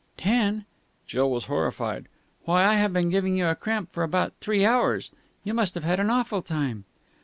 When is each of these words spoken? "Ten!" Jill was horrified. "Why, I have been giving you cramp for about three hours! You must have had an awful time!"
"Ten!" 0.17 0.65
Jill 1.05 1.29
was 1.29 1.45
horrified. 1.45 2.07
"Why, 2.45 2.65
I 2.65 2.73
have 2.73 2.91
been 2.91 3.09
giving 3.09 3.37
you 3.37 3.53
cramp 3.53 3.91
for 3.91 4.01
about 4.01 4.33
three 4.39 4.65
hours! 4.65 5.11
You 5.43 5.53
must 5.53 5.75
have 5.75 5.83
had 5.83 5.99
an 5.99 6.09
awful 6.09 6.41
time!" 6.41 6.85